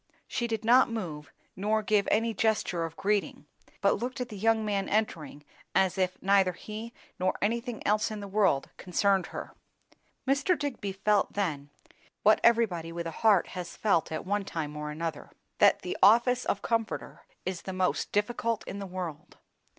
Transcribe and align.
She 0.27 0.47
did 0.47 0.65
not 0.65 0.89
move, 0.89 1.31
nor 1.55 1.83
give 1.83 2.07
any 2.09 2.33
gesture 2.33 2.85
of 2.85 2.95
greeting, 2.97 3.45
but 3.81 3.99
looked 3.99 4.19
at 4.19 4.29
the 4.29 4.35
young 4.35 4.65
man 4.65 4.89
entering 4.89 5.45
as 5.75 5.95
if 5.95 6.17
neither 6.23 6.53
he 6.53 6.91
nor 7.19 7.37
anything 7.39 7.85
else 7.85 8.09
in 8.09 8.19
the 8.19 8.27
world 8.27 8.71
concerned 8.77 9.27
her. 9.27 9.53
Mr. 10.27 10.57
Digby 10.57 10.91
felt 10.91 11.33
then, 11.33 11.69
what 12.23 12.41
everybody 12.43 12.91
with 12.91 13.05
a 13.05 13.11
heart 13.11 13.49
has 13.49 13.77
felt 13.77 14.11
at 14.11 14.25
one 14.25 14.43
time 14.43 14.75
or 14.75 14.89
another, 14.89 15.29
that 15.59 15.83
the 15.83 15.95
office 16.01 16.45
of 16.45 16.63
comforter 16.63 17.21
is 17.45 17.61
the 17.61 17.71
most 17.71 18.11
difficult 18.11 18.63
in 18.67 18.79
the 18.79 18.87
world. 18.87 19.37